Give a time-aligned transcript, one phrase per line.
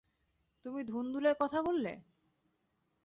[0.65, 1.93] তুমি ধুন্দুলের কথা বললে?